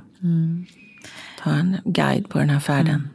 [1.43, 3.09] Ta en guide på den här färden.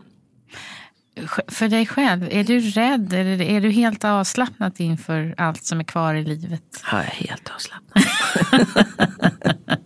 [1.49, 5.85] För dig själv, är du rädd eller är du helt avslappnad inför allt som är
[5.85, 6.83] kvar i livet?
[6.93, 8.05] Ja, jag är helt avslappnad.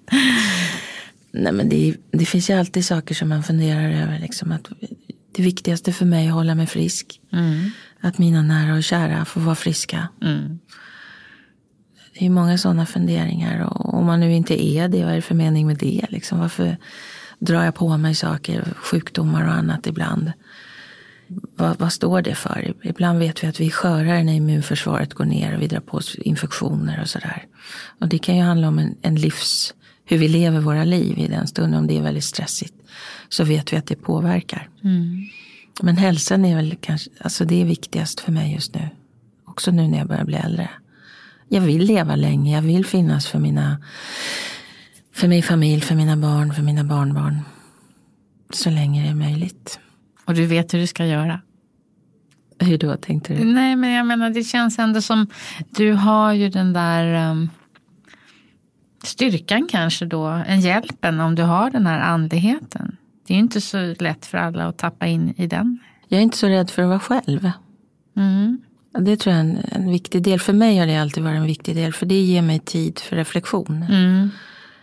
[1.33, 4.19] Nej, men det, det finns ju alltid saker som man funderar över.
[4.19, 4.69] Liksom, att
[5.33, 7.21] det viktigaste för mig är att hålla mig frisk.
[8.01, 10.09] Att mina nära och kära får vara friska.
[12.19, 13.65] Det är många sådana funderingar.
[13.65, 16.07] Och om man nu inte är det, vad är det för mening med det?
[16.09, 16.77] Liksom, varför
[17.39, 20.33] drar jag på mig saker, sjukdomar och annat ibland?
[21.57, 22.75] Vad, vad står det för?
[22.83, 25.97] Ibland vet vi att vi är skörare när immunförsvaret går ner och vi drar på
[25.97, 27.47] oss infektioner och sådär.
[28.01, 29.75] Och det kan ju handla om en, en livs,
[30.05, 31.79] hur vi lever våra liv i den stunden.
[31.79, 32.75] Om det är väldigt stressigt
[33.29, 34.69] så vet vi att det påverkar.
[35.83, 38.89] Men hälsan är väl kanske, alltså det är viktigast för mig just nu.
[39.45, 40.71] Också nu när jag börjar bli äldre.
[41.49, 43.83] Jag vill leva länge, jag vill finnas för mina
[45.15, 47.41] för min familj, för mina barn, för mina barnbarn.
[48.51, 49.81] Så länge det är möjligt.
[50.25, 51.41] Och du vet hur du ska göra?
[52.59, 53.45] Hur då tänkte du?
[53.45, 55.27] Nej, men jag menar det känns ändå som
[55.71, 57.51] du har ju den där um,
[59.05, 62.97] styrkan kanske då, en hjälpen om du har den här andligheten.
[63.27, 65.79] Det är ju inte så lätt för alla att tappa in i den.
[66.09, 67.51] Jag är inte så rädd för att vara själv.
[68.17, 68.61] Mm.
[68.99, 70.41] Det tror jag är en, en viktig del.
[70.41, 71.93] För mig har det alltid varit en viktig del.
[71.93, 73.83] För det ger mig tid för reflektion.
[73.83, 74.31] Mm.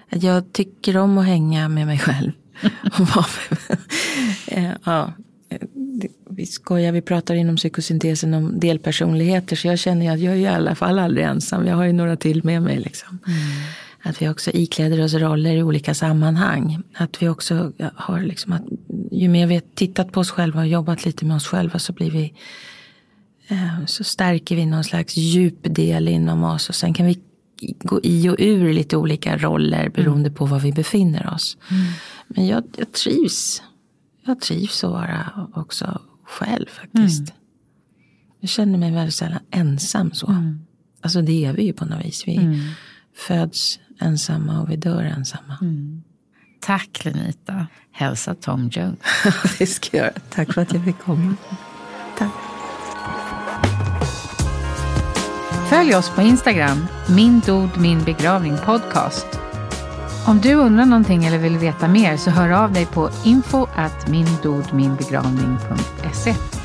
[0.09, 2.31] Jag tycker om att hänga med mig själv.
[4.47, 5.13] Eh, ja,
[6.39, 9.55] vi skojar, vi pratar inom psykosyntesen om delpersonligheter.
[9.55, 11.67] Så jag känner att jag är i alla fall aldrig ensam.
[11.67, 12.79] Jag har ju några till med mig.
[12.79, 13.19] Liksom.
[13.27, 13.39] Mm.
[14.01, 16.83] Att vi också ikläder oss roller i olika sammanhang.
[16.93, 18.63] Att vi också har liksom att
[19.11, 21.93] ju mer vi har tittat på oss själva och jobbat lite med oss själva så
[21.93, 22.33] blir vi
[23.47, 27.19] eh, så stärker vi någon slags djup del inom oss och sen kan vi
[27.83, 30.33] gå i och ur lite olika roller beroende mm.
[30.33, 31.57] på var vi befinner oss.
[31.71, 31.83] Mm.
[32.27, 33.63] Men jag, jag trivs.
[34.25, 37.19] Jag trivs att vara också själv faktiskt.
[37.19, 37.31] Mm.
[38.39, 40.27] Jag känner mig väldigt sällan ensam så.
[40.27, 40.59] Mm.
[41.01, 42.23] Alltså det är vi ju på något vis.
[42.27, 42.59] Vi Mm.
[43.27, 45.57] föds ensamma och vi dör ensamma.
[45.61, 46.03] Mm.
[46.61, 47.67] Tack Lenita.
[47.91, 48.99] Hälsa Tom Jones.
[49.59, 50.13] det ska jag göra.
[50.29, 51.35] Tack för att jag fick komma.
[52.17, 52.31] Tack.
[55.69, 59.27] Följ oss på Instagram, min dod min begravning podcast.
[60.25, 64.07] Om du undrar någonting eller vill veta mer så hör av dig på info at
[64.07, 66.58] mindodminbegravning.se.